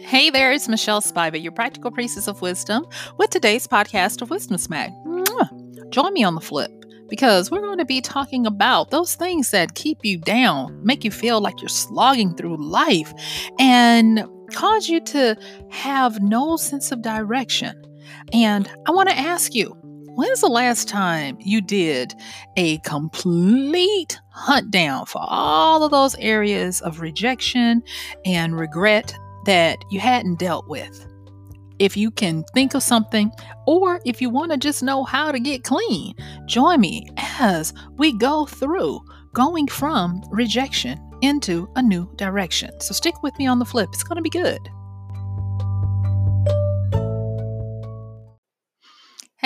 [0.00, 2.86] Hey there, it's Michelle Spiva, your practical priestess of wisdom,
[3.18, 4.90] with today's podcast of Wisdom Smack.
[5.04, 5.90] Mwah.
[5.90, 6.70] Join me on the flip
[7.08, 11.10] because we're going to be talking about those things that keep you down, make you
[11.10, 13.12] feel like you're slogging through life,
[13.58, 15.36] and cause you to
[15.70, 17.80] have no sense of direction.
[18.32, 19.76] And I want to ask you,
[20.16, 22.14] when's the last time you did
[22.56, 27.82] a complete hunt down for all of those areas of rejection
[28.24, 31.06] and regret that you hadn't dealt with?
[31.78, 33.30] If you can think of something,
[33.66, 36.14] or if you want to just know how to get clean,
[36.46, 37.06] join me
[37.38, 39.00] as we go through
[39.34, 42.70] going from rejection into a new direction.
[42.80, 44.60] So stick with me on the flip, it's going to be good.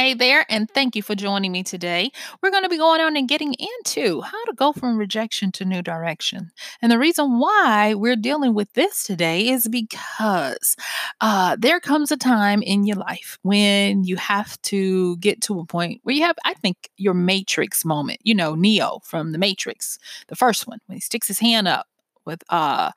[0.01, 2.11] Hey there, and thank you for joining me today.
[2.41, 5.67] We're going to be going on and getting into how to go from rejection to
[5.67, 6.53] new direction.
[6.81, 10.75] And the reason why we're dealing with this today is because
[11.21, 15.67] uh, there comes a time in your life when you have to get to a
[15.67, 18.21] point where you have, I think, your matrix moment.
[18.23, 19.99] You know, Neo from the Matrix,
[20.29, 21.87] the first one, when he sticks his hand up
[22.25, 22.93] with uh,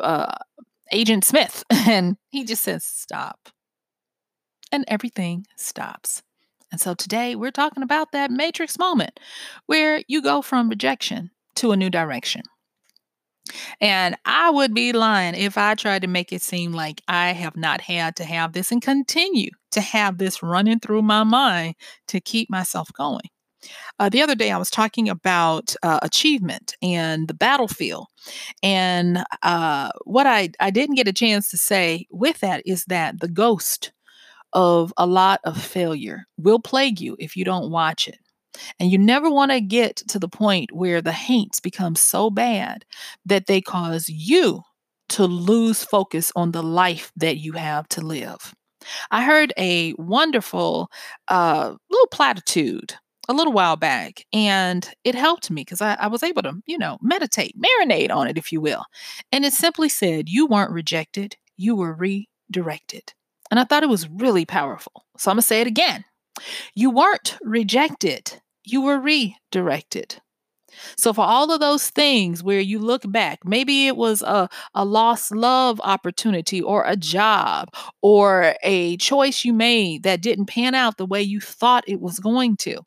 [0.00, 0.36] uh,
[0.92, 3.48] Agent Smith and he just says, Stop.
[4.70, 6.22] And everything stops.
[6.72, 9.18] And so today we're talking about that matrix moment
[9.66, 12.42] where you go from rejection to a new direction.
[13.80, 17.56] And I would be lying if I tried to make it seem like I have
[17.56, 21.76] not had to have this and continue to have this running through my mind
[22.08, 23.28] to keep myself going.
[23.98, 28.06] Uh, the other day, I was talking about uh, achievement and the battlefield.
[28.62, 33.20] And uh, what I, I didn't get a chance to say with that is that
[33.20, 33.92] the ghost
[34.52, 38.18] of a lot of failure will plague you if you don't watch it.
[38.80, 42.84] And you never want to get to the point where the haints become so bad
[43.26, 44.62] that they cause you
[45.10, 48.54] to lose focus on the life that you have to live.
[49.10, 50.90] I heard a wonderful
[51.28, 52.94] uh, little platitude
[53.28, 56.78] a little while back, and it helped me because I, I was able to, you
[56.78, 58.84] know, meditate, marinate on it, if you will.
[59.32, 63.12] And it simply said, You weren't rejected, you were redirected.
[63.50, 65.04] And I thought it was really powerful.
[65.18, 66.04] So I'm going to say it again.
[66.74, 70.20] You weren't rejected, you were redirected.
[70.96, 74.84] So, for all of those things where you look back, maybe it was a, a
[74.84, 77.70] lost love opportunity or a job
[78.02, 82.18] or a choice you made that didn't pan out the way you thought it was
[82.18, 82.80] going to.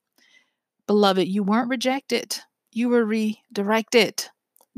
[0.88, 2.40] Beloved, you weren't rejected,
[2.72, 4.26] you were redirected.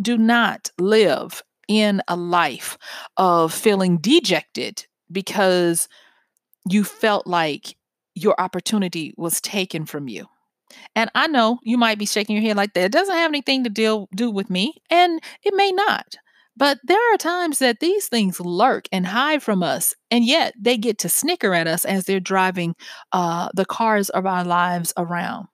[0.02, 2.78] Do not live in a life
[3.18, 5.88] of feeling dejected because
[6.70, 7.76] you felt like
[8.16, 10.28] your opportunity was taken from you.
[10.96, 12.86] And I know you might be shaking your head like that.
[12.86, 16.16] It doesn't have anything to deal do with me, and it may not.
[16.56, 20.78] But there are times that these things lurk and hide from us, and yet they
[20.78, 22.76] get to snicker at us as they're driving
[23.12, 25.48] uh, the cars of our lives around.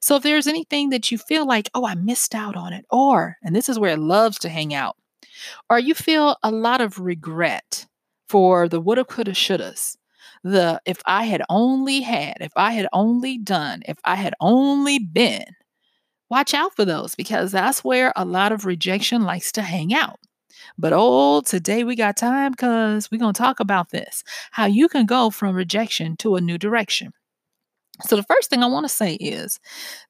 [0.00, 3.36] So if there's anything that you feel like, oh, I missed out on it, or,
[3.42, 4.96] and this is where it loves to hang out,
[5.70, 7.86] or you feel a lot of regret
[8.32, 9.98] for the woulda, coulda, shouldas.
[10.42, 14.98] The if I had only had, if I had only done, if I had only
[14.98, 15.44] been.
[16.30, 20.18] Watch out for those because that's where a lot of rejection likes to hang out.
[20.78, 24.88] But oh, today we got time because we're going to talk about this how you
[24.88, 27.12] can go from rejection to a new direction.
[28.04, 29.60] So, the first thing I want to say is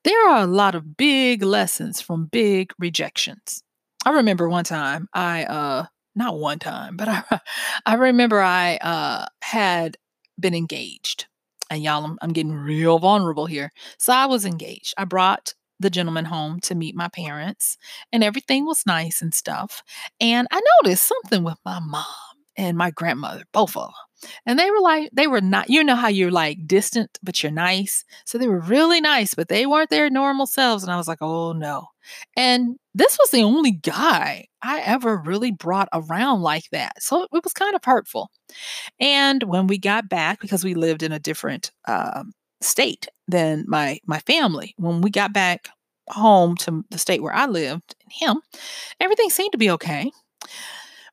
[0.05, 3.65] there are a lot of big lessons from big rejections.
[4.07, 7.41] I remember one time I uh, not one time, but I
[7.87, 9.97] I remember I uh, had
[10.39, 11.27] been engaged.
[11.71, 13.71] And y'all, I'm, I'm getting real vulnerable here.
[13.99, 14.93] So I was engaged.
[14.99, 17.79] I brought the gentleman home to meet my parents,
[18.13, 19.83] and everything was nice and stuff.
[20.21, 22.05] And I noticed something with my mom
[22.57, 23.93] and my grandmother, both of them.
[24.47, 27.53] And they were like, they were not, you know how you're like distant, but you're
[27.53, 28.05] nice.
[28.25, 30.83] So they were really nice, but they weren't their normal selves.
[30.83, 31.89] And I was like, oh no.
[32.37, 37.03] And this was the only guy I ever really brought around like that.
[37.03, 38.31] So it was kind of hurtful.
[39.01, 43.99] And when we got back, because we lived in a different um, state than my
[44.07, 45.69] my family, when we got back
[46.09, 48.41] home to the state where I lived him,
[49.01, 50.11] everything seemed to be okay.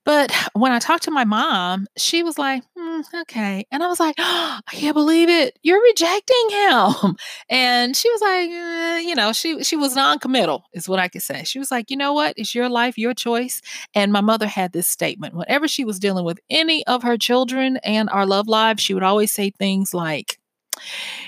[0.10, 3.68] But when I talked to my mom, she was like, mm, okay.
[3.72, 5.60] And I was like, oh, I can't believe it.
[5.62, 7.16] You're rejecting him.
[7.52, 11.22] And she was like, eh, you know, she she was non-committal, is what I could
[11.22, 11.44] say.
[11.44, 12.34] She was like, you know what?
[12.38, 13.62] It's your life, your choice.
[13.94, 15.36] And my mother had this statement.
[15.36, 19.04] Whenever she was dealing with any of her children and our love lives, she would
[19.04, 20.40] always say things like,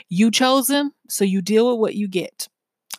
[0.10, 2.48] You chose him, so you deal with what you get.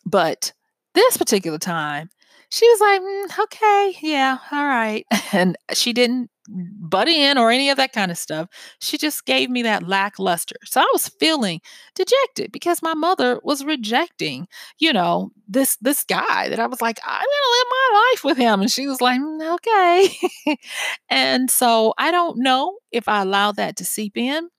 [0.06, 0.52] But
[0.94, 2.08] this particular time,
[2.52, 5.06] she was like, mm, okay, yeah, all right.
[5.32, 8.48] And she didn't butt in or any of that kind of stuff.
[8.80, 10.56] She just gave me that lackluster.
[10.64, 11.60] So I was feeling
[11.94, 14.46] dejected because my mother was rejecting,
[14.78, 18.36] you know, this this guy that I was like, I'm gonna live my life with
[18.36, 18.60] him.
[18.60, 20.56] And she was like, mm, okay.
[21.08, 24.50] and so I don't know if I allowed that to seep in.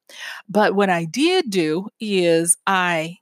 [0.49, 3.17] But what I did do is I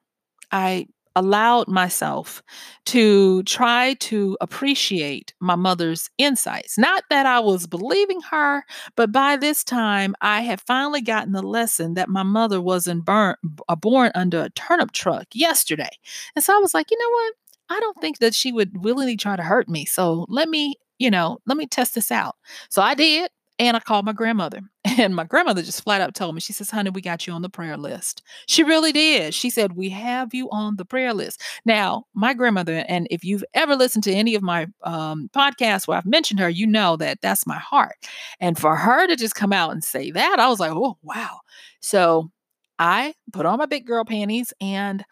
[0.52, 2.42] I allowed myself
[2.86, 6.78] to try to appreciate my mother's insights.
[6.78, 8.64] Not that I was believing her,
[8.96, 13.36] but by this time I had finally gotten the lesson that my mother wasn't burn,
[13.68, 15.92] uh, born under a turnip truck yesterday.
[16.36, 17.34] And so I was like, you know what?
[17.70, 19.86] I don't think that she would willingly try to hurt me.
[19.86, 22.36] So let me, you know, let me test this out.
[22.70, 23.32] So I did.
[23.62, 24.62] And I called my grandmother.
[24.98, 27.44] And my grandmother just flat out told me, she says, honey, we got you on
[27.44, 28.22] the prayer list.
[28.48, 29.34] She really did.
[29.34, 31.42] She said, we have you on the prayer list.
[31.64, 35.98] Now, my grandmother, and if you've ever listened to any of my um, podcasts where
[35.98, 37.96] I've mentioned her, you know that that's my heart.
[38.40, 41.40] And for her to just come out and say that, I was like, oh, wow.
[41.80, 42.32] So
[42.78, 45.06] I put on my big girl panties and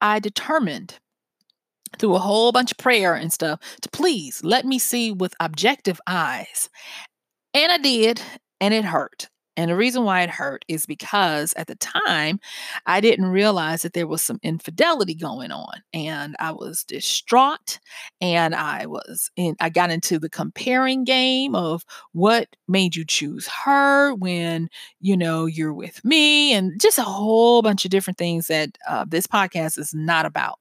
[0.00, 0.98] I determined
[1.98, 6.00] through a whole bunch of prayer and stuff to please let me see with objective
[6.06, 6.68] eyes
[7.54, 8.20] and I did,
[8.60, 9.28] and it hurt.
[9.56, 12.40] And the reason why it hurt is because at the time,
[12.86, 15.82] I didn't realize that there was some infidelity going on.
[15.92, 17.78] And I was distraught.
[18.22, 23.46] And I was in, I got into the comparing game of what made you choose
[23.64, 24.70] her when,
[25.00, 29.04] you know, you're with me, and just a whole bunch of different things that uh,
[29.06, 30.58] this podcast is not about.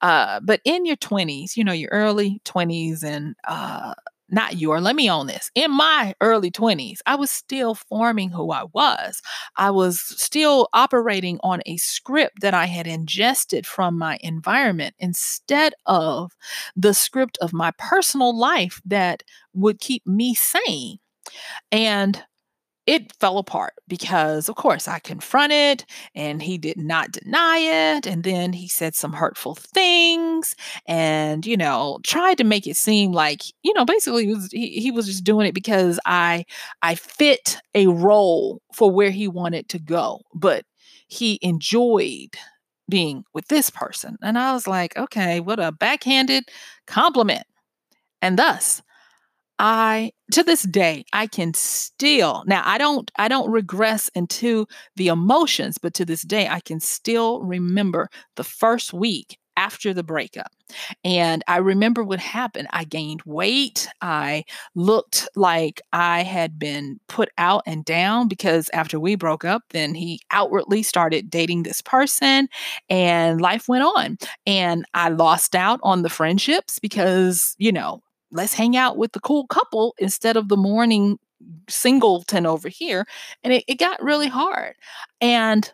[0.00, 3.94] Uh, but in your 20s, you know, your early 20s and uh,
[4.30, 5.50] not your, let me own this.
[5.54, 9.20] In my early 20s, I was still forming who I was.
[9.56, 15.74] I was still operating on a script that I had ingested from my environment instead
[15.86, 16.32] of
[16.76, 19.22] the script of my personal life that
[19.54, 20.98] would keep me sane.
[21.72, 22.22] And
[22.90, 25.84] it fell apart because, of course, I confronted
[26.14, 28.06] and he did not deny it.
[28.06, 30.56] And then he said some hurtful things
[30.86, 34.80] and, you know, tried to make it seem like, you know, basically he was, he,
[34.80, 36.44] he was just doing it because I
[36.82, 40.22] I fit a role for where he wanted to go.
[40.34, 40.64] But
[41.06, 42.34] he enjoyed
[42.88, 44.16] being with this person.
[44.20, 46.44] And I was like, okay, what a backhanded
[46.88, 47.44] compliment.
[48.20, 48.82] And thus,
[49.62, 54.66] I to this day I can still now I don't I don't regress into
[54.96, 60.02] the emotions but to this day I can still remember the first week after the
[60.02, 60.50] breakup.
[61.04, 62.68] And I remember what happened.
[62.70, 63.86] I gained weight.
[64.00, 64.44] I
[64.74, 69.94] looked like I had been put out and down because after we broke up, then
[69.94, 72.48] he outwardly started dating this person
[72.88, 74.16] and life went on.
[74.46, 79.20] And I lost out on the friendships because, you know, let's hang out with the
[79.20, 81.18] cool couple instead of the mourning
[81.68, 83.06] singleton over here.
[83.42, 84.74] And it, it got really hard.
[85.20, 85.72] And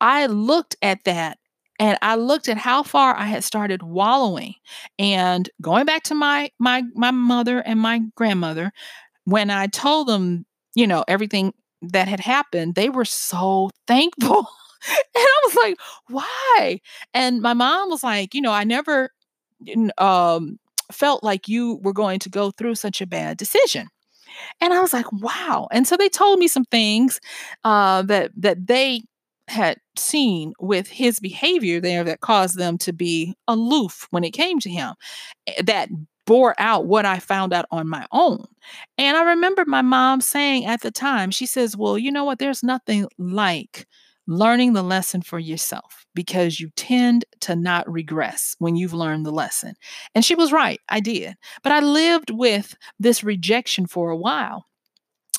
[0.00, 1.38] I looked at that
[1.78, 4.54] and I looked at how far I had started wallowing
[4.98, 8.72] and going back to my my my mother and my grandmother
[9.24, 14.46] when I told them, you know, everything that had happened, they were so thankful.
[14.88, 15.78] and I was like,
[16.08, 16.80] "Why?"
[17.14, 19.10] And my mom was like, "You know, I never
[19.98, 20.58] um
[20.92, 23.88] felt like you were going to go through such a bad decision.
[24.60, 25.68] And I was like, wow.
[25.72, 27.20] And so they told me some things
[27.64, 29.02] uh, that that they
[29.48, 34.60] had seen with his behavior there that caused them to be aloof when it came
[34.60, 34.94] to him.
[35.46, 35.88] Eh, that
[36.26, 38.44] bore out what I found out on my own.
[38.98, 42.38] And I remember my mom saying at the time, she says, Well, you know what?
[42.38, 43.86] There's nothing like
[44.26, 49.30] learning the lesson for yourself because you tend to not regress when you've learned the
[49.30, 49.76] lesson.
[50.16, 51.36] And she was right, I did.
[51.62, 54.66] But I lived with this rejection for a while.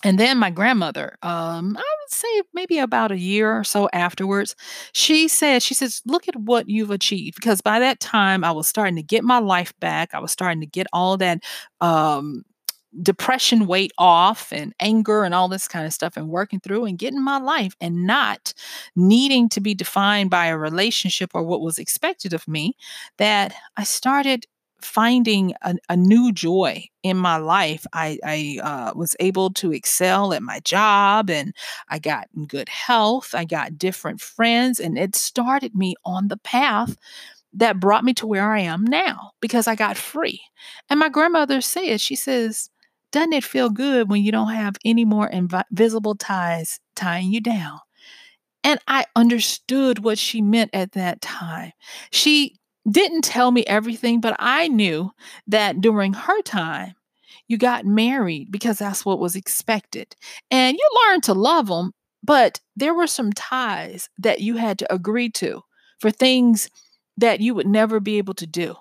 [0.06, 4.56] And then my grandmother, um, I would say maybe about a year or so afterwards,
[4.94, 7.36] she said, she says, look at what you've achieved.
[7.36, 10.14] Because by that time I was starting to get my life back.
[10.14, 11.44] I was starting to get all that
[11.82, 12.44] um
[13.02, 16.98] depression weight off and anger and all this kind of stuff and working through and
[16.98, 18.54] getting my life and not
[18.96, 22.74] needing to be defined by a relationship or what was expected of me
[23.18, 24.46] that I started
[24.82, 27.86] finding a, a new joy in my life.
[27.94, 31.54] I, I uh, was able to excel at my job and
[31.90, 33.36] I got good health.
[33.36, 36.96] I got different friends, and it started me on the path
[37.54, 40.42] that brought me to where I am now because I got free.
[40.90, 42.70] And my grandmother said, she says,
[43.12, 47.80] doesn't it feel good when you don't have any more invisible ties tying you down?
[48.64, 51.72] And I understood what she meant at that time.
[52.12, 52.58] She
[52.90, 55.12] didn't tell me everything, but I knew
[55.48, 56.96] that during her time,
[57.48, 60.16] you got married because that's what was expected.
[60.52, 64.94] And you learned to love them, but there were some ties that you had to
[64.94, 65.64] agree to
[66.00, 66.70] for things
[67.18, 68.76] that you would never be able to do.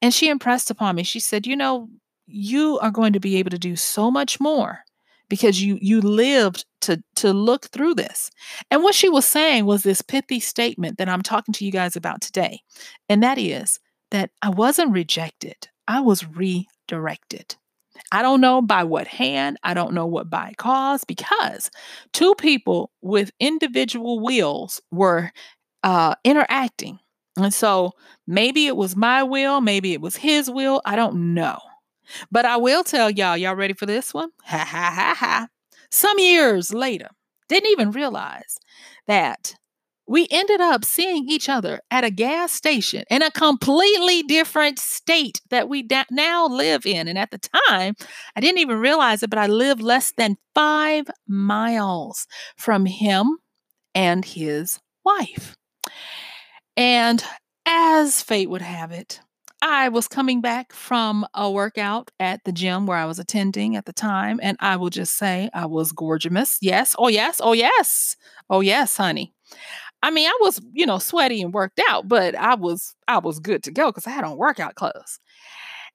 [0.00, 1.88] And she impressed upon me, she said, You know,
[2.32, 4.80] you are going to be able to do so much more
[5.28, 8.30] because you you lived to to look through this.
[8.70, 11.96] And what she was saying was this pithy statement that I'm talking to you guys
[11.96, 12.60] about today.
[13.08, 15.68] And that is that I wasn't rejected.
[15.88, 17.56] I was redirected.
[18.10, 21.70] I don't know by what hand, I don't know what by cause, because
[22.12, 25.32] two people with individual wills were
[25.82, 26.98] uh, interacting.
[27.38, 27.92] And so
[28.26, 31.58] maybe it was my will, maybe it was his will, I don't know.
[32.30, 34.30] But I will tell y'all, y'all ready for this one?
[34.44, 35.48] Ha ha ha ha.
[35.90, 37.08] Some years later,
[37.48, 38.58] didn't even realize
[39.06, 39.54] that
[40.06, 45.40] we ended up seeing each other at a gas station in a completely different state
[45.50, 47.08] that we da- now live in.
[47.08, 47.38] And at the
[47.68, 47.94] time,
[48.34, 52.26] I didn't even realize it, but I lived less than five miles
[52.56, 53.38] from him
[53.94, 55.56] and his wife.
[56.76, 57.22] And
[57.64, 59.20] as fate would have it,
[59.62, 63.86] I was coming back from a workout at the gym where I was attending at
[63.86, 66.58] the time, and I will just say I was gorgeous.
[66.60, 66.96] Yes.
[66.98, 67.40] Oh, yes.
[67.42, 68.16] Oh, yes.
[68.50, 69.32] Oh, yes, honey.
[70.02, 73.40] I mean, I was, you know, sweaty and worked out, but I was I was
[73.40, 75.20] good to go because I had on workout clothes.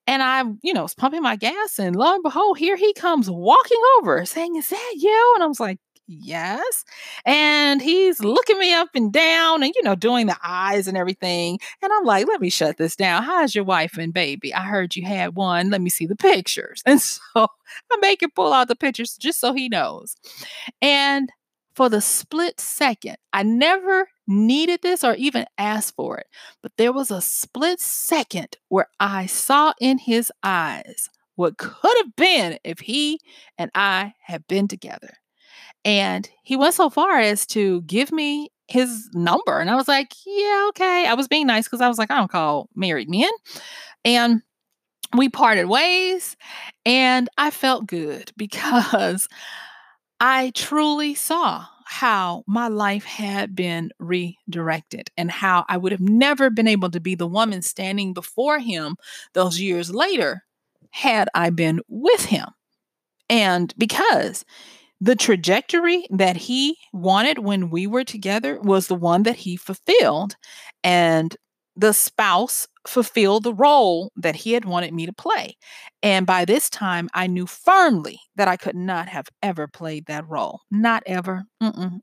[0.08, 3.30] And I, you know, was pumping my gas, and lo and behold, here he comes
[3.30, 5.34] walking over saying, Is that you?
[5.36, 6.86] And I was like, yes.
[7.26, 11.60] And he's looking me up and down and, you know, doing the eyes and everything.
[11.82, 13.24] And I'm like, let me shut this down.
[13.24, 14.54] How's your wife and baby?
[14.54, 15.70] I heard you had one.
[15.70, 16.84] Let me see the pictures.
[16.88, 20.16] And so I make him pull out the pictures just so he knows.
[20.82, 21.30] And
[21.76, 26.28] for the split second, I never needed this or even asked for it,
[26.64, 32.16] but there was a split second where I saw in his eyes what could have
[32.16, 33.20] been if he
[33.58, 35.18] and I had been together.
[35.88, 39.60] And he went so far as to give me his number.
[39.60, 41.08] And I was like, yeah, okay.
[41.08, 43.32] I was being nice because I was like, I don't call married men.
[44.04, 44.42] And
[45.16, 46.36] we parted ways.
[46.86, 49.30] And I felt good because
[50.20, 56.50] I truly saw how my life had been redirected and how I would have never
[56.50, 58.98] been able to be the woman standing before him
[59.32, 60.44] those years later
[60.90, 62.50] had I been with him.
[63.30, 64.44] And because
[65.00, 70.36] the trajectory that he wanted when we were together was the one that he fulfilled.
[70.84, 71.36] And
[71.76, 75.56] the spouse fulfilled the role that he had wanted me to play.
[76.02, 80.28] And by this time, I knew firmly that I could not have ever played that
[80.28, 80.62] role.
[80.72, 81.44] Not ever.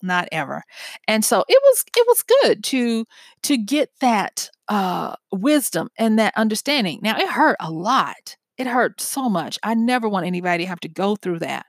[0.02, 0.62] not ever.
[1.08, 3.04] And so it was it was good to
[3.44, 7.00] to get that uh wisdom and that understanding.
[7.02, 8.36] Now it hurt a lot.
[8.56, 9.58] It hurt so much.
[9.62, 11.66] I never want anybody to have to go through that.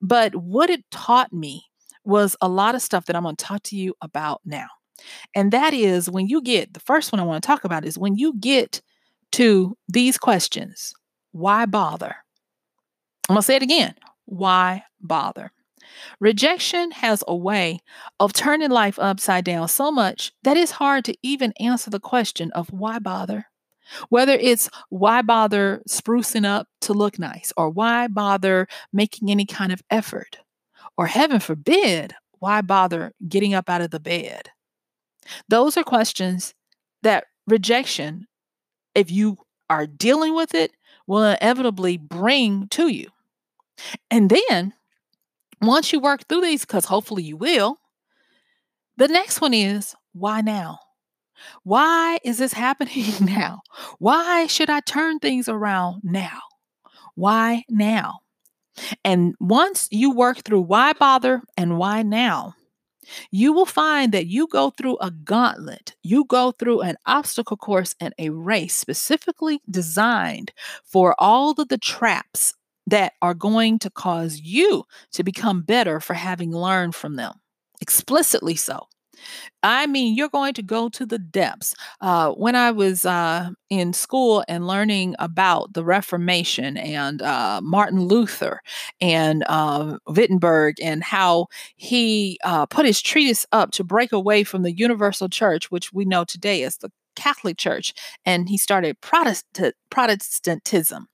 [0.00, 1.64] But what it taught me
[2.04, 4.66] was a lot of stuff that I'm going to talk to you about now.
[5.34, 7.98] And that is when you get the first one I want to talk about is
[7.98, 8.82] when you get
[9.32, 10.92] to these questions
[11.32, 12.16] why bother?
[13.28, 13.94] I'm going to say it again.
[14.24, 15.52] Why bother?
[16.20, 17.80] Rejection has a way
[18.18, 22.50] of turning life upside down so much that it's hard to even answer the question
[22.52, 23.46] of why bother?
[24.08, 29.72] Whether it's why bother sprucing up to look nice, or why bother making any kind
[29.72, 30.38] of effort,
[30.96, 34.50] or heaven forbid, why bother getting up out of the bed?
[35.48, 36.54] Those are questions
[37.02, 38.26] that rejection,
[38.94, 39.38] if you
[39.70, 40.72] are dealing with it,
[41.06, 43.08] will inevitably bring to you.
[44.10, 44.74] And then
[45.60, 47.78] once you work through these, because hopefully you will,
[48.96, 50.80] the next one is why now?
[51.62, 53.62] Why is this happening now?
[53.98, 56.40] Why should I turn things around now?
[57.14, 58.20] Why now?
[59.04, 62.54] And once you work through why bother and why now,
[63.30, 65.96] you will find that you go through a gauntlet.
[66.02, 70.52] You go through an obstacle course and a race specifically designed
[70.84, 72.54] for all of the traps
[72.86, 77.34] that are going to cause you to become better for having learned from them,
[77.80, 78.86] explicitly so.
[79.62, 81.74] I mean, you're going to go to the depths.
[82.00, 88.02] Uh, when I was uh, in school and learning about the Reformation and uh, Martin
[88.02, 88.60] Luther
[89.00, 91.46] and uh, Wittenberg and how
[91.76, 96.04] he uh, put his treatise up to break away from the universal church, which we
[96.04, 97.92] know today as the Catholic Church,
[98.24, 101.08] and he started Protestant, Protestantism.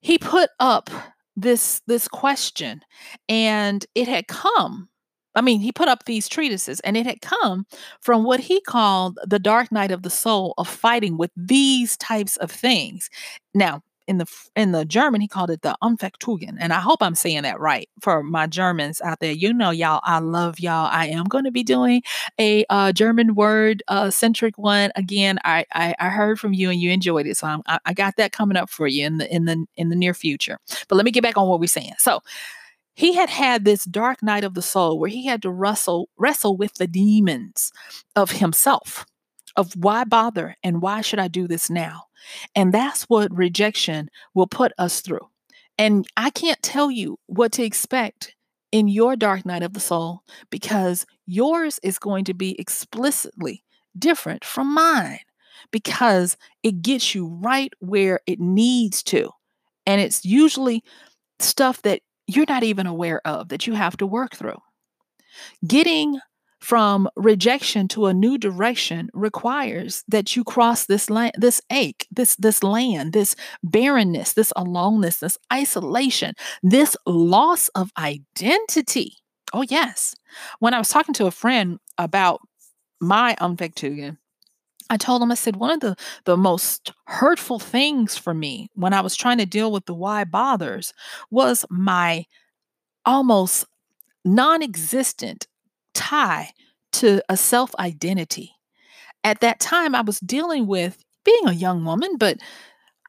[0.00, 0.90] He put up
[1.34, 2.82] this this question,
[3.28, 4.90] and it had come
[5.38, 7.64] I mean, he put up these treatises, and it had come
[8.00, 12.36] from what he called the dark night of the soul of fighting with these types
[12.38, 13.08] of things.
[13.54, 14.26] Now, in the
[14.56, 17.88] in the German, he called it the Umfechtungen, and I hope I'm saying that right
[18.00, 19.30] for my Germans out there.
[19.30, 20.88] You know, y'all, I love y'all.
[20.90, 22.02] I am going to be doing
[22.40, 25.38] a uh, German word uh, centric one again.
[25.44, 28.16] I, I, I heard from you and you enjoyed it, so I'm, I, I got
[28.16, 30.58] that coming up for you in the in the in the near future.
[30.88, 31.94] But let me get back on what we're saying.
[31.98, 32.22] So
[32.98, 36.56] he had had this dark night of the soul where he had to wrestle wrestle
[36.56, 37.70] with the demons
[38.16, 39.06] of himself
[39.54, 42.06] of why bother and why should I do this now?
[42.56, 45.28] And that's what rejection will put us through.
[45.78, 48.34] And I can't tell you what to expect
[48.72, 53.62] in your dark night of the soul because yours is going to be explicitly
[53.96, 55.20] different from mine
[55.70, 59.30] because it gets you right where it needs to.
[59.86, 60.82] And it's usually
[61.38, 64.58] stuff that you're not even aware of that you have to work through.
[65.66, 66.20] Getting
[66.60, 72.34] from rejection to a new direction requires that you cross this land, this ache, this
[72.36, 79.12] this land, this barrenness, this aloneness, this isolation, this loss of identity.
[79.52, 80.14] Oh yes.
[80.58, 82.40] When I was talking to a friend about
[83.00, 84.18] my Umfechtungen,
[84.90, 88.94] I told him, I said, one of the, the most hurtful things for me when
[88.94, 90.92] I was trying to deal with the why bothers
[91.30, 92.24] was my
[93.04, 93.66] almost
[94.24, 95.46] non existent
[95.94, 96.50] tie
[96.92, 98.52] to a self identity.
[99.24, 102.38] At that time, I was dealing with being a young woman, but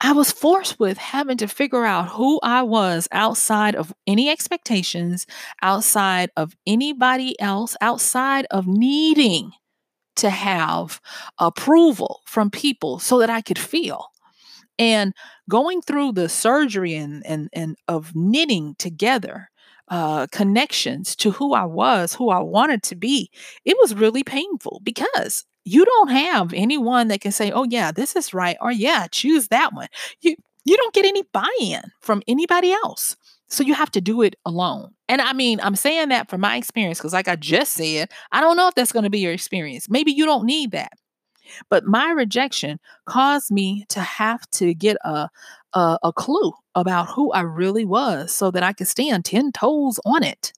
[0.01, 5.25] I was forced with having to figure out who I was outside of any expectations,
[5.61, 9.51] outside of anybody else, outside of needing
[10.19, 11.01] to have
[11.39, 14.07] approval from people so that I could feel.
[14.77, 15.13] And
[15.49, 19.49] going through the surgery and, and, and of knitting together
[19.89, 23.31] uh, connections to who I was, who I wanted to be,
[23.65, 28.15] it was really painful because you don't have anyone that can say, "Oh yeah, this
[28.15, 29.87] is right," or "Yeah, choose that one."
[30.21, 33.15] You you don't get any buy-in from anybody else.
[33.49, 34.91] So you have to do it alone.
[35.07, 38.41] And I mean, I'm saying that from my experience because, like I just said, I
[38.41, 39.89] don't know if that's going to be your experience.
[39.89, 40.91] Maybe you don't need that.
[41.69, 45.29] But my rejection caused me to have to get a,
[45.73, 49.99] a, a clue about who I really was so that I could stand 10 toes
[50.05, 50.53] on it.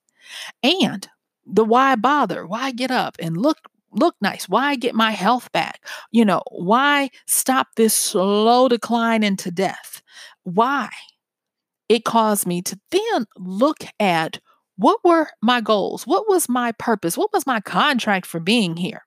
[0.64, 1.08] And
[1.46, 2.46] the why bother?
[2.46, 3.58] Why get up and look
[3.94, 4.48] look nice?
[4.48, 5.86] Why get my health back?
[6.12, 10.02] You know, why stop this slow decline into death?
[10.44, 10.90] Why?
[11.92, 14.40] It caused me to then look at
[14.78, 16.08] what were my goals?
[16.08, 17.18] What was my purpose?
[17.18, 19.04] What was my contract for being here?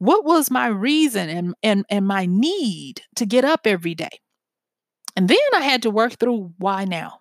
[0.00, 4.20] What was my reason and, and, and my need to get up every day?
[5.14, 7.20] And then I had to work through why now.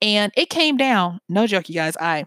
[0.00, 2.26] And it came down, no joke, you guys, I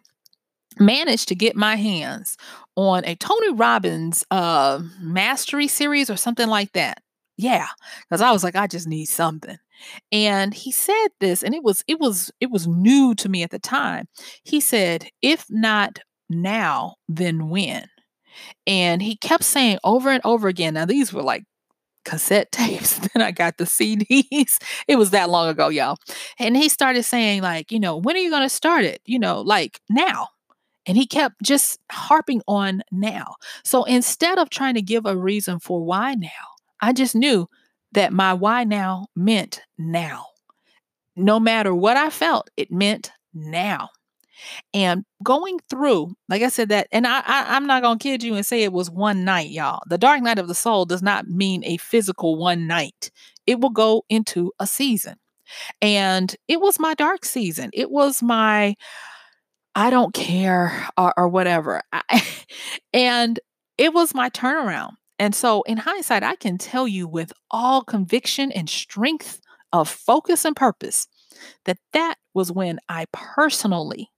[0.77, 2.35] managed to get my hands
[2.75, 7.01] on a Tony Robbins uh, mastery series or something like that.
[7.37, 7.67] Yeah,
[8.01, 9.57] because I was like, I just need something.
[10.11, 13.51] And he said this, and it was it was it was new to me at
[13.51, 14.07] the time.
[14.43, 17.87] He said, if not now, then when?
[18.65, 20.73] And he kept saying over and over again.
[20.73, 21.43] Now, these were like
[22.05, 22.99] cassette tapes.
[22.99, 24.61] then I got the CDs.
[24.87, 25.97] It was that long ago, y'all.
[26.39, 29.01] And he started saying, like, you know, when are you going to start it?
[29.05, 30.29] You know, like now.
[30.85, 33.35] And he kept just harping on now.
[33.63, 36.27] So instead of trying to give a reason for why now,
[36.81, 37.47] I just knew
[37.93, 40.25] that my why now meant now.
[41.15, 43.89] No matter what I felt, it meant now.
[44.73, 48.35] And going through, like I said, that, and I, I am not gonna kid you
[48.35, 49.81] and say it was one night, y'all.
[49.87, 53.11] The dark night of the soul does not mean a physical one night.
[53.45, 55.15] It will go into a season.
[55.81, 57.69] And it was my dark season.
[57.73, 58.75] It was my
[59.75, 61.81] I don't care or, or whatever.
[61.91, 62.23] I,
[62.93, 63.39] and
[63.77, 64.93] it was my turnaround.
[65.19, 69.39] And so, in hindsight, I can tell you with all conviction and strength
[69.71, 71.07] of focus and purpose
[71.65, 74.09] that that was when I personally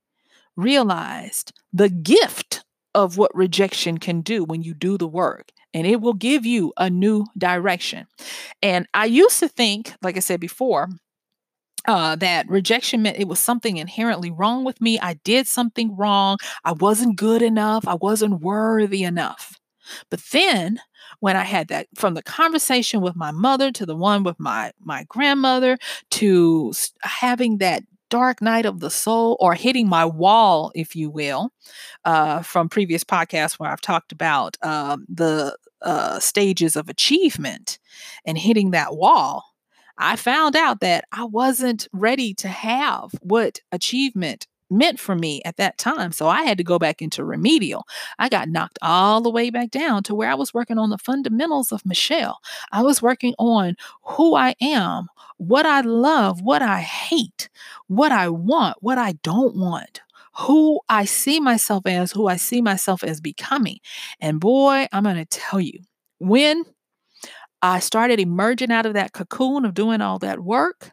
[0.55, 5.99] realized the gift of what rejection can do when you do the work and it
[5.99, 8.07] will give you a new direction.
[8.61, 10.87] And I used to think, like I said before,
[11.87, 14.97] uh, that rejection meant it was something inherently wrong with me.
[14.99, 16.37] I did something wrong.
[16.63, 17.87] I wasn't good enough.
[17.87, 19.59] I wasn't worthy enough.
[20.09, 20.79] But then
[21.19, 24.71] when I had that from the conversation with my mother to the one with my
[24.79, 25.77] my grandmother
[26.11, 31.51] to having that dark night of the soul or hitting my wall, if you will,
[32.05, 37.79] uh, from previous podcasts where I've talked about um, the uh, stages of achievement
[38.25, 39.43] and hitting that wall.
[39.97, 45.57] I found out that I wasn't ready to have what achievement meant for me at
[45.57, 46.11] that time.
[46.11, 47.85] So I had to go back into remedial.
[48.19, 50.97] I got knocked all the way back down to where I was working on the
[50.97, 52.39] fundamentals of Michelle.
[52.71, 57.49] I was working on who I am, what I love, what I hate,
[57.87, 60.01] what I want, what I don't want.
[60.37, 63.79] Who I see myself as, who I see myself as becoming.
[64.19, 65.79] And boy, I'm going to tell you,
[66.19, 66.65] when
[67.61, 70.91] I started emerging out of that cocoon of doing all that work,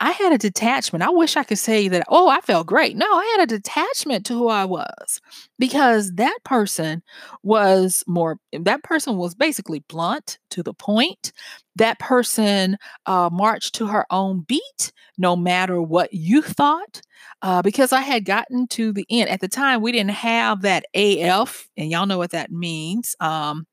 [0.00, 1.02] I had a detachment.
[1.02, 2.96] I wish I could say that, oh, I felt great.
[2.96, 5.20] No, I had a detachment to who I was
[5.58, 7.02] because that person
[7.42, 11.32] was more, that person was basically blunt to the point.
[11.76, 12.76] That person
[13.06, 17.00] uh, marched to her own beat, no matter what you thought,
[17.42, 19.28] uh, because I had gotten to the end.
[19.30, 23.14] At the time, we didn't have that AF, and y'all know what that means.
[23.20, 23.66] Um,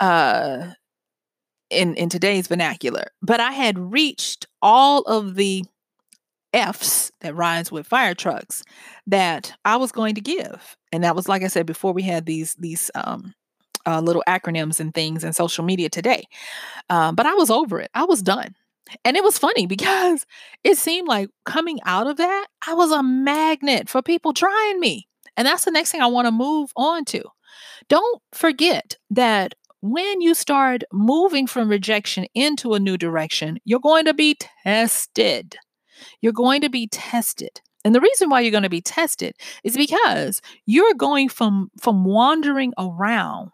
[0.00, 0.72] uh,
[1.70, 5.64] in in today's vernacular but i had reached all of the
[6.52, 8.62] f's that rhymes with fire trucks
[9.06, 10.76] that i was going to give.
[10.92, 13.34] And that was like i said before we had these these um
[13.84, 16.24] uh, little acronyms and things in social media today.
[16.90, 17.90] Um, but i was over it.
[17.94, 18.54] I was done.
[19.04, 20.26] And it was funny because
[20.64, 25.06] it seemed like coming out of that i was a magnet for people trying me.
[25.36, 27.22] And that's the next thing i want to move on to.
[27.88, 29.54] Don't forget that
[29.90, 35.56] when you start moving from rejection into a new direction, you're going to be tested.
[36.20, 37.60] You're going to be tested.
[37.84, 42.04] And the reason why you're going to be tested is because you're going from, from
[42.04, 43.50] wandering around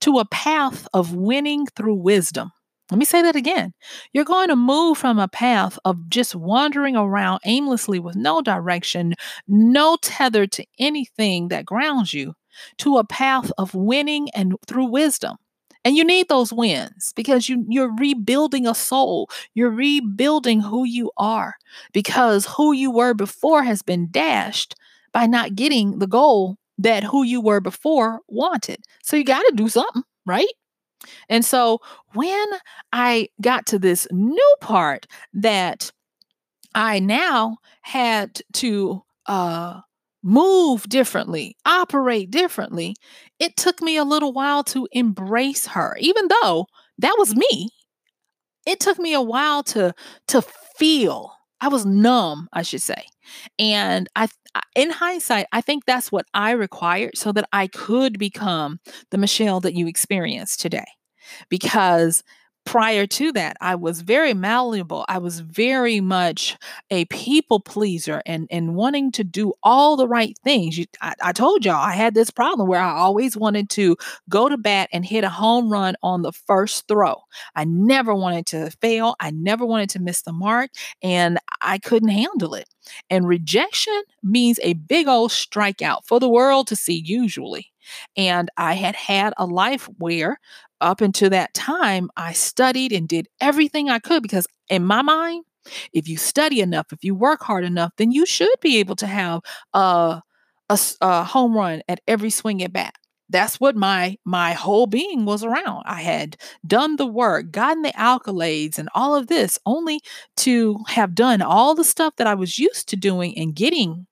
[0.00, 2.50] to a path of winning through wisdom.
[2.90, 3.72] Let me say that again.
[4.12, 9.14] You're going to move from a path of just wandering around aimlessly with no direction,
[9.48, 12.34] no tether to anything that grounds you,
[12.78, 15.36] to a path of winning and through wisdom.
[15.84, 19.28] And you need those wins because you, you're rebuilding a soul.
[19.54, 21.56] You're rebuilding who you are
[21.92, 24.74] because who you were before has been dashed
[25.12, 28.78] by not getting the goal that who you were before wanted.
[29.02, 30.48] So you got to do something, right?
[31.28, 31.80] And so
[32.14, 32.46] when
[32.92, 35.90] I got to this new part that
[36.74, 39.80] I now had to uh
[40.24, 42.96] move differently, operate differently,
[43.38, 45.96] it took me a little while to embrace her.
[46.00, 46.66] Even though
[46.98, 47.70] that was me,
[48.66, 49.94] it took me a while to
[50.28, 50.42] to
[50.78, 51.32] feel.
[51.60, 53.04] I was numb, I should say.
[53.58, 54.28] And I
[54.74, 59.60] in hindsight, I think that's what I required so that I could become the Michelle
[59.60, 60.86] that you experience today.
[61.48, 62.22] Because
[62.64, 65.04] prior to that, I was very malleable.
[65.08, 66.56] I was very much
[66.90, 70.78] a people pleaser and, and wanting to do all the right things.
[70.78, 73.96] You, I, I told y'all I had this problem where I always wanted to
[74.28, 77.22] go to bat and hit a home run on the first throw.
[77.54, 79.14] I never wanted to fail.
[79.20, 80.70] I never wanted to miss the mark,
[81.02, 82.68] and I couldn't handle it.
[83.10, 87.72] And rejection means a big old strikeout for the world to see, usually.
[88.16, 90.38] And I had had a life where
[90.84, 95.44] up until that time, I studied and did everything I could because, in my mind,
[95.92, 99.06] if you study enough, if you work hard enough, then you should be able to
[99.06, 99.40] have
[99.72, 100.20] a,
[100.68, 102.94] a, a home run at every swing at bat.
[103.30, 105.84] That's what my my whole being was around.
[105.86, 110.00] I had done the work, gotten the accolades, and all of this, only
[110.38, 114.06] to have done all the stuff that I was used to doing and getting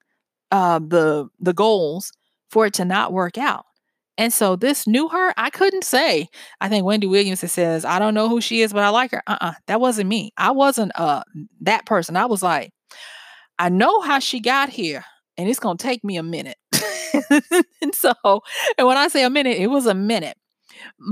[0.50, 2.12] uh, the the goals
[2.50, 3.66] for it to not work out.
[4.18, 6.28] And so this new her, I couldn't say.
[6.60, 9.22] I think Wendy Williams says, I don't know who she is, but I like her.
[9.26, 9.54] Uh-uh.
[9.66, 10.32] That wasn't me.
[10.36, 11.22] I wasn't uh
[11.62, 12.16] that person.
[12.16, 12.72] I was like,
[13.58, 15.04] I know how she got here,
[15.36, 16.56] and it's gonna take me a minute.
[17.30, 18.12] and so,
[18.76, 20.36] and when I say a minute, it was a minute.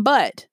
[0.03, 0.47] But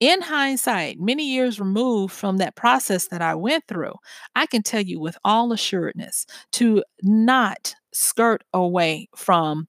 [0.00, 3.94] in hindsight, many years removed from that process that I went through,
[4.36, 9.66] I can tell you with all assuredness to not skirt away from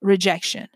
[0.00, 0.68] rejection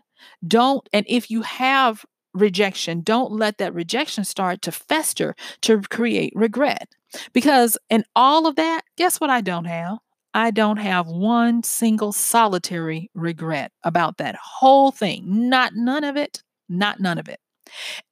[0.47, 6.33] don't, and if you have rejection, don't let that rejection start to fester to create
[6.35, 6.89] regret.
[7.33, 9.97] Because in all of that, guess what I don't have?
[10.33, 15.49] I don't have one single solitary regret about that whole thing.
[15.49, 16.43] Not none of it.
[16.69, 17.39] Not none of it.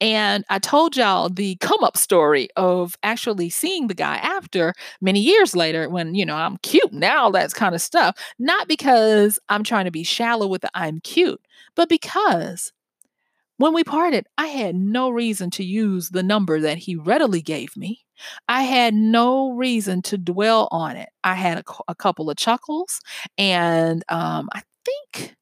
[0.00, 5.20] And I told y'all the come up story of actually seeing the guy after many
[5.20, 8.16] years later when, you know, I'm cute now, that's kind of stuff.
[8.38, 11.40] Not because I'm trying to be shallow with the I'm cute,
[11.76, 12.72] but because
[13.58, 17.76] when we parted, I had no reason to use the number that he readily gave
[17.76, 18.00] me.
[18.48, 21.08] I had no reason to dwell on it.
[21.24, 23.00] I had a, a couple of chuckles,
[23.38, 25.36] and um, I think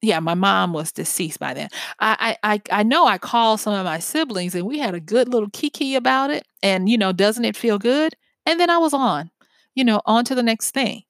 [0.00, 1.68] yeah, my mom was deceased by then.
[1.98, 5.00] I, I I I know I called some of my siblings and we had a
[5.00, 6.46] good little kiki about it.
[6.62, 8.14] And you know, doesn't it feel good?
[8.46, 9.30] And then I was on,
[9.74, 11.02] you know, on to the next thing.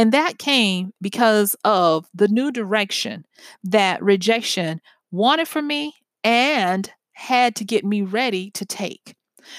[0.00, 3.26] And that came because of the new direction
[3.64, 9.14] that rejection wanted for me and had to get me ready to take.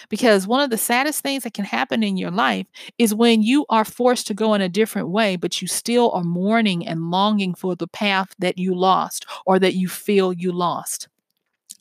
[0.10, 3.66] Because one of the saddest things that can happen in your life is when you
[3.70, 7.54] are forced to go in a different way, but you still are mourning and longing
[7.54, 11.10] for the path that you lost or that you feel you lost.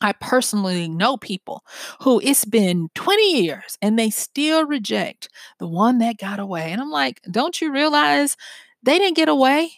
[0.01, 1.63] I personally know people
[2.01, 6.71] who it's been 20 years and they still reject the one that got away.
[6.71, 8.35] And I'm like, don't you realize
[8.83, 9.71] they didn't get away?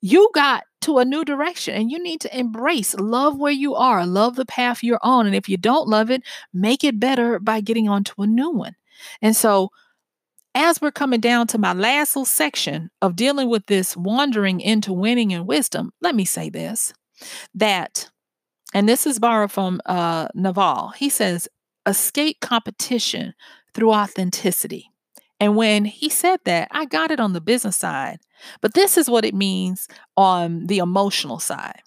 [0.00, 4.04] You got to a new direction and you need to embrace love where you are
[4.04, 6.22] love the path you're on and if you don't love it
[6.52, 8.74] make it better by getting onto a new one
[9.22, 9.70] and so
[10.54, 14.92] as we're coming down to my last little section of dealing with this wandering into
[14.92, 16.92] winning and wisdom let me say this
[17.54, 18.10] that
[18.74, 21.48] and this is borrowed from uh, naval he says
[21.86, 23.34] escape competition
[23.74, 24.92] through authenticity
[25.42, 28.20] and when he said that, I got it on the business side.
[28.60, 31.82] But this is what it means on the emotional side.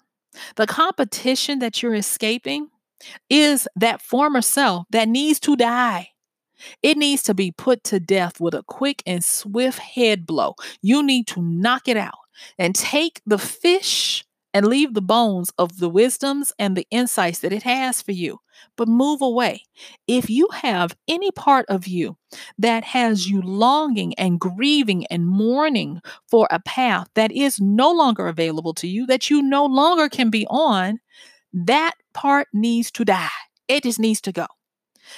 [0.56, 2.68] The competition that you're escaping
[3.30, 6.10] is that former self that needs to die.
[6.82, 10.56] It needs to be put to death with a quick and swift head blow.
[10.82, 12.18] You need to knock it out
[12.58, 14.22] and take the fish
[14.56, 18.38] and leave the bones of the wisdoms and the insights that it has for you.
[18.74, 19.64] But move away.
[20.06, 22.16] If you have any part of you
[22.56, 28.28] that has you longing and grieving and mourning for a path that is no longer
[28.28, 31.00] available to you, that you no longer can be on,
[31.52, 33.28] that part needs to die.
[33.68, 34.46] It just needs to go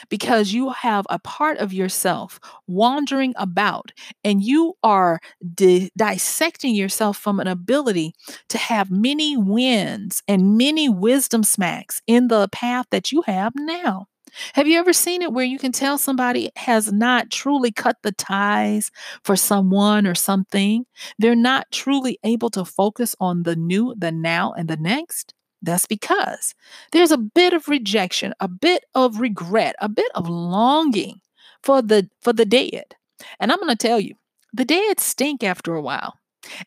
[0.08, 3.92] because you have a part of yourself wandering about
[4.24, 5.20] and you are
[5.54, 8.12] di- dissecting yourself from an ability
[8.48, 14.06] to have many wins and many wisdom smacks in the path that you have now.
[14.54, 18.12] Have you ever seen it where you can tell somebody has not truly cut the
[18.12, 18.90] ties
[19.24, 20.84] for someone or something?
[21.18, 25.34] They're not truly able to focus on the new, the now, and the next?
[25.62, 26.54] That's because
[26.92, 31.20] there's a bit of rejection, a bit of regret, a bit of longing
[31.62, 32.94] for the for the dead.
[33.40, 34.14] And I'm going to tell you,
[34.52, 36.14] the dead stink after a while.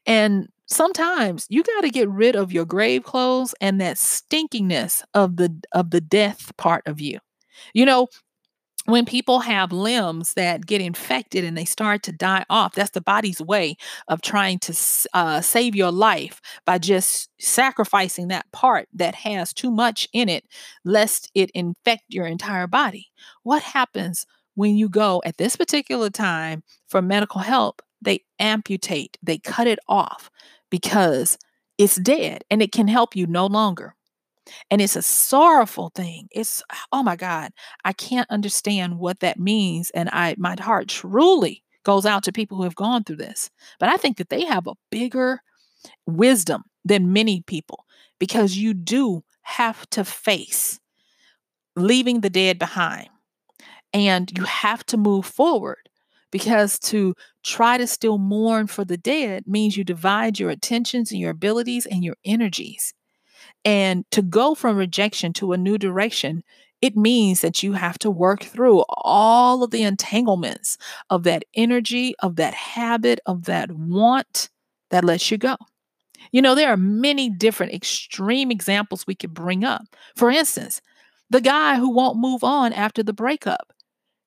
[0.05, 5.37] And sometimes you got to get rid of your grave clothes and that stinkiness of
[5.37, 7.19] the of the death part of you.
[7.73, 8.07] You know,
[8.85, 13.01] when people have limbs that get infected and they start to die off, that's the
[13.01, 13.75] body's way
[14.07, 14.75] of trying to
[15.13, 20.45] uh, save your life by just sacrificing that part that has too much in it,
[20.83, 23.11] lest it infect your entire body.
[23.43, 27.81] What happens when you go at this particular time for medical help?
[28.01, 30.31] They amputate, they cut it off
[30.71, 31.37] because
[31.77, 33.95] it's dead and it can help you no longer.
[34.69, 36.27] And it's a sorrowful thing.
[36.31, 37.51] It's oh my God,
[37.85, 39.91] I can't understand what that means.
[39.91, 43.49] And I my heart truly goes out to people who have gone through this.
[43.79, 45.41] But I think that they have a bigger
[46.05, 47.85] wisdom than many people
[48.19, 50.79] because you do have to face
[51.75, 53.09] leaving the dead behind.
[53.93, 55.89] And you have to move forward
[56.31, 61.19] because to try to still mourn for the dead means you divide your attentions and
[61.19, 62.93] your abilities and your energies.
[63.63, 66.43] And to go from rejection to a new direction,
[66.81, 70.77] it means that you have to work through all of the entanglements
[71.09, 74.49] of that energy, of that habit, of that want
[74.89, 75.55] that lets you go.
[76.31, 79.83] You know, there are many different extreme examples we could bring up.
[80.15, 80.81] For instance,
[81.29, 83.73] the guy who won't move on after the breakup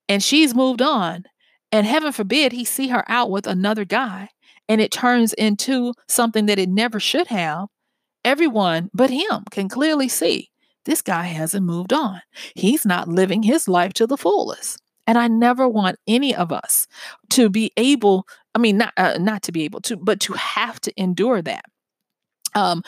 [0.09, 1.25] and she's moved on,
[1.73, 4.29] and heaven forbid he see her out with another guy
[4.69, 7.69] and it turns into something that it never should have
[8.25, 10.51] Everyone but him can clearly see
[10.85, 12.21] this guy hasn't moved on.
[12.55, 14.81] He's not living his life to the fullest.
[15.07, 16.87] And I never want any of us
[17.31, 20.81] to be able, I mean, not, uh, not to be able to, but to have
[20.83, 21.65] to endure that.
[22.55, 22.83] Um,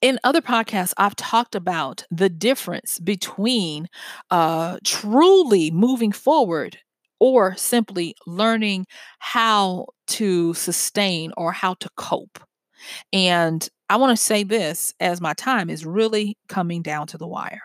[0.00, 3.88] in other podcasts, I've talked about the difference between
[4.30, 6.78] uh, truly moving forward
[7.20, 8.86] or simply learning
[9.18, 12.38] how to sustain or how to cope.
[13.12, 17.26] And I want to say this as my time is really coming down to the
[17.26, 17.62] wire.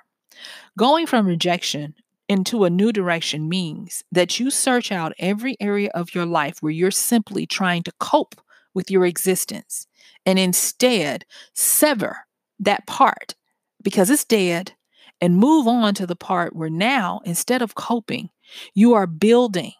[0.78, 1.96] Going from rejection
[2.28, 6.72] into a new direction means that you search out every area of your life where
[6.72, 8.36] you're simply trying to cope
[8.74, 9.88] with your existence
[10.26, 12.18] and instead sever
[12.60, 13.36] that part
[13.84, 14.74] because it's dead
[15.22, 18.30] and move on to the part where now, instead of coping,
[18.74, 19.74] you are building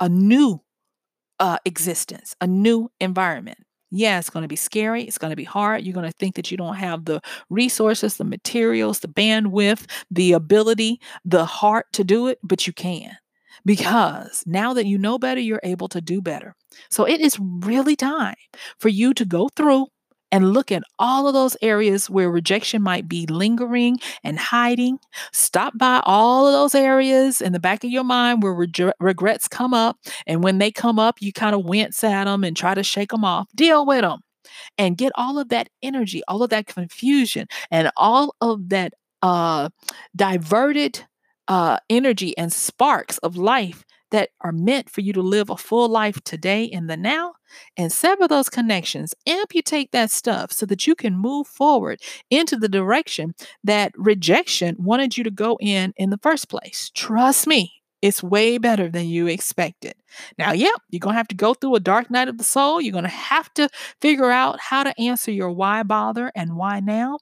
[0.00, 0.62] a new
[1.38, 3.58] uh, existence, a new environment.
[3.90, 5.02] Yeah, it's going to be scary.
[5.02, 5.84] It's going to be hard.
[5.84, 10.32] You're going to think that you don't have the resources, the materials, the bandwidth, the
[10.32, 13.16] ability, the heart to do it, but you can.
[13.64, 16.54] Because now that you know better, you're able to do better.
[16.88, 18.36] So it is really time
[18.78, 19.86] for you to go through
[20.32, 24.98] and look at all of those areas where rejection might be lingering and hiding.
[25.32, 28.54] Stop by all of those areas in the back of your mind where
[29.00, 29.98] regrets come up.
[30.26, 33.10] And when they come up, you kind of wince at them and try to shake
[33.10, 33.48] them off.
[33.54, 34.20] Deal with them
[34.78, 39.68] and get all of that energy, all of that confusion, and all of that uh,
[40.16, 41.04] diverted
[41.48, 45.88] uh, energy and sparks of life that are meant for you to live a full
[45.88, 47.34] life today in the now
[47.76, 52.68] and sever those connections, amputate that stuff so that you can move forward into the
[52.68, 56.90] direction that rejection wanted you to go in in the first place.
[56.94, 59.94] Trust me, it's way better than you expected.
[60.38, 62.80] Now, yeah, you're going to have to go through a dark night of the soul.
[62.80, 63.68] You're going to have to
[64.00, 67.18] figure out how to answer your why bother and why now.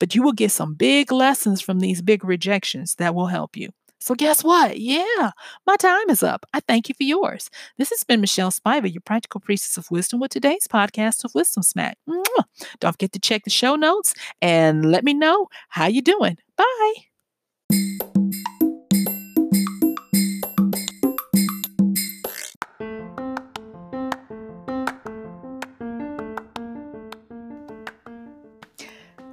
[0.00, 3.70] But you will get some big lessons from these big rejections that will help you.
[4.06, 4.78] So, guess what?
[4.78, 5.32] Yeah,
[5.66, 6.46] my time is up.
[6.54, 7.50] I thank you for yours.
[7.76, 11.64] This has been Michelle Spiva, your practical priestess of wisdom, with today's podcast of Wisdom
[11.64, 11.98] Smack.
[12.08, 12.44] Mwah.
[12.78, 16.38] Don't forget to check the show notes and let me know how you're doing.
[16.56, 16.94] Bye.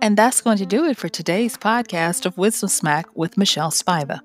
[0.01, 4.21] And that's going to do it for today's podcast of Wisdom Smack with Michelle Spiva.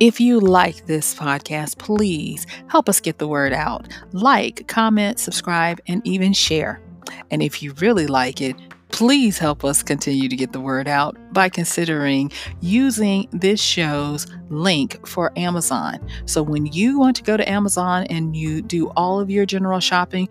[0.00, 3.86] If you like this podcast, please help us get the word out.
[4.12, 6.80] Like, comment, subscribe, and even share.
[7.30, 8.56] And if you really like it,
[8.88, 12.32] please help us continue to get the word out by considering
[12.62, 16.00] using this show's link for Amazon.
[16.24, 19.80] So when you want to go to Amazon and you do all of your general
[19.80, 20.30] shopping,